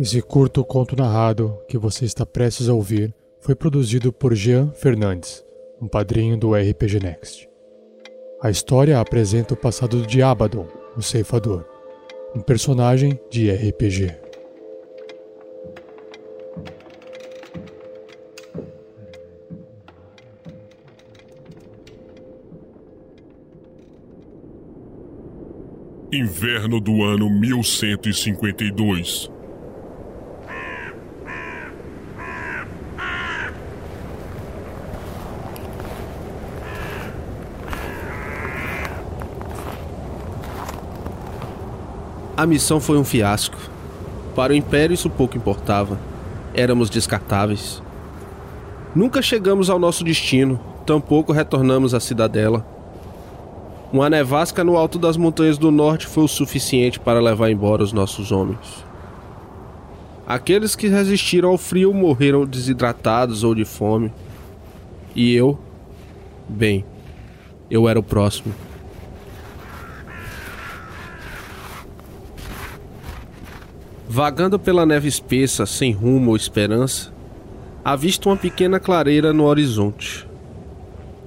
[0.00, 5.44] Esse curto conto narrado que você está prestes a ouvir foi produzido por Jean Fernandes,
[5.78, 7.46] um padrinho do RPG Next.
[8.42, 10.66] A história apresenta o passado de Abaddon,
[10.96, 11.66] o ceifador,
[12.34, 14.16] um personagem de RPG.
[26.10, 29.39] Inverno do ano 1152.
[42.40, 43.58] A missão foi um fiasco.
[44.34, 45.98] Para o Império isso pouco importava.
[46.54, 47.82] Éramos descartáveis.
[48.94, 52.66] Nunca chegamos ao nosso destino, tampouco retornamos à cidadela.
[53.92, 57.92] Uma nevasca no alto das montanhas do norte foi o suficiente para levar embora os
[57.92, 58.86] nossos homens.
[60.26, 64.10] Aqueles que resistiram ao frio morreram desidratados ou de fome.
[65.14, 65.58] E eu?
[66.48, 66.86] Bem,
[67.70, 68.54] eu era o próximo.
[74.12, 77.12] Vagando pela neve espessa, sem rumo ou esperança,
[77.84, 80.26] avisto uma pequena clareira no horizonte.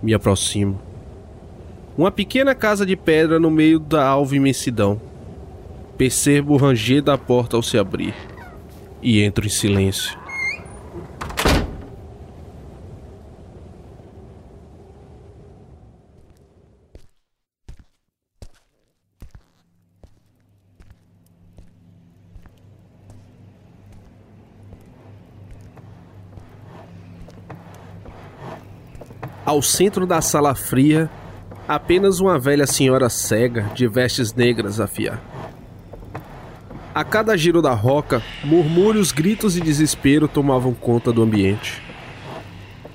[0.02, 0.82] Me aproximo.
[1.98, 5.00] Uma pequena casa de pedra no meio da alva imensidão.
[5.98, 8.14] Percebo o ranger da porta ao se abrir
[9.02, 10.20] e entro em silêncio.
[29.46, 31.10] Ao centro da sala fria,
[31.68, 35.22] apenas uma velha senhora cega de vestes negras a fiar.
[36.96, 41.82] A cada giro da roca, murmúrios, gritos e desespero tomavam conta do ambiente.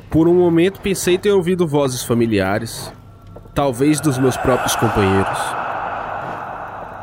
[0.09, 2.91] Por um momento pensei ter ouvido vozes familiares,
[3.55, 5.39] talvez dos meus próprios companheiros.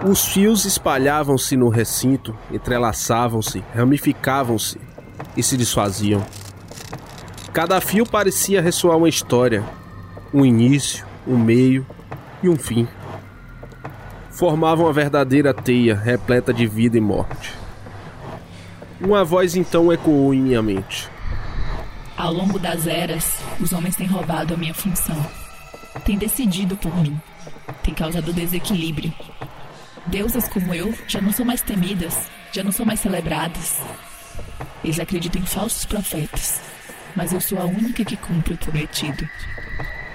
[0.09, 4.79] Os fios espalhavam-se no recinto, entrelaçavam-se, ramificavam-se
[5.37, 6.25] e se desfaziam.
[7.55, 9.63] Cada fio parecia ressoar uma história,
[10.33, 11.87] um início, um meio
[12.43, 12.85] e um fim.
[14.29, 17.53] Formavam uma verdadeira teia repleta de vida e morte.
[18.99, 21.09] Uma voz então ecoou em minha mente.
[22.17, 25.15] Ao longo das eras, os homens têm roubado a minha função.
[26.03, 27.17] Têm decidido por mim.
[27.83, 29.13] Têm causado desequilíbrio.
[30.07, 33.79] Deusas como eu já não são mais temidas, já não são mais celebradas.
[34.83, 36.74] Eles acreditam em falsos profetas
[37.15, 39.27] mas eu sou a única que cumpre o prometido.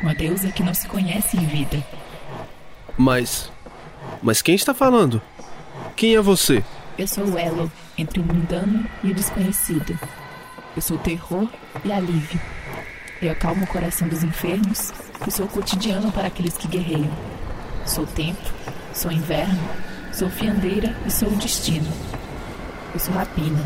[0.03, 1.83] Uma deusa que não se conhece em vida.
[2.97, 3.51] Mas.
[4.23, 5.21] Mas quem está falando?
[5.97, 6.63] Quem é você?
[6.99, 9.99] Eu sou o elo entre o mundano e o desconhecido.
[10.77, 11.49] Eu sou terror
[11.85, 12.41] e alívio.
[13.21, 14.93] Eu acalmo o coração dos enfermos
[15.27, 17.11] e sou o cotidiano para aqueles que guerreiam.
[17.85, 18.41] Sou tempo,
[18.95, 19.61] sou inverno,
[20.13, 21.91] sou fiandeira e sou o destino.
[22.95, 23.63] Eu sou rapina,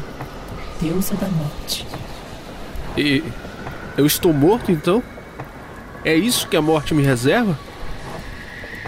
[0.80, 1.86] deusa da morte.
[2.97, 3.25] E
[3.97, 5.03] eu estou morto então?
[6.05, 7.59] É isso que a morte me reserva?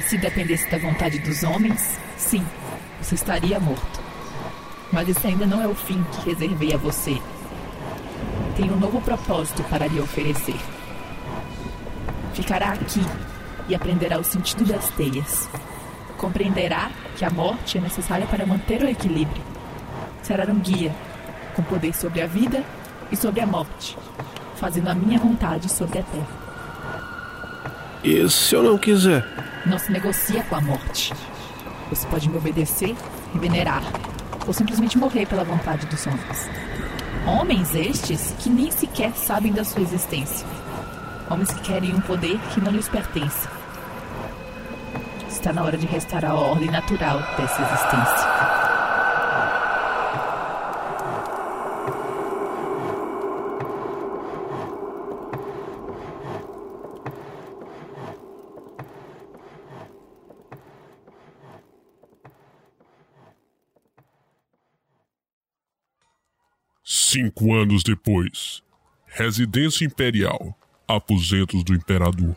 [0.02, 2.44] Se dependesse da vontade dos homens, sim,
[3.02, 4.00] você estaria morto.
[4.92, 7.20] Mas esse ainda não é o fim que reservei a você.
[8.56, 10.60] Tenho um novo propósito para lhe oferecer.
[12.32, 13.04] Ficará aqui
[13.68, 15.48] e aprenderá o sentido das teias.
[16.16, 19.42] Compreenderá que a morte é necessária para manter o equilíbrio.
[20.22, 20.94] Será um guia,
[21.56, 22.64] com poder sobre a vida
[23.10, 23.96] e sobre a morte,
[24.56, 26.26] fazendo a minha vontade sobre a terra.
[28.02, 29.24] E se eu não quiser?
[29.64, 31.12] Não se negocia com a morte.
[31.90, 32.94] Você pode me obedecer
[33.34, 33.82] e venerar,
[34.46, 36.50] ou simplesmente morrer pela vontade dos homens.
[37.26, 40.46] Homens estes que nem sequer sabem da sua existência.
[41.28, 43.48] Homens que querem um poder que não lhes pertence.
[45.28, 48.35] Está na hora de restaurar a ordem natural dessa existência.
[67.08, 68.64] Cinco anos depois,
[69.06, 70.58] Residência Imperial,
[70.88, 72.34] aposentos do Imperador.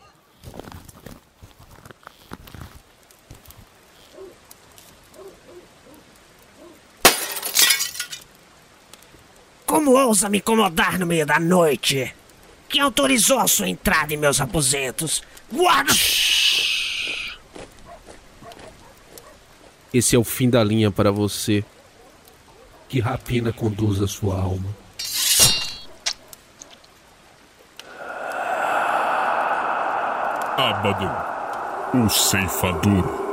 [9.66, 12.14] Como ousa me incomodar no meio da noite?
[12.68, 15.20] Quem autorizou a sua entrada em meus aposentos?
[15.52, 15.92] Guarda!
[19.92, 21.64] Esse é o fim da linha para você.
[22.90, 24.68] Que rapina conduz a sua alma.
[30.58, 33.29] Abaddon, o ceifador.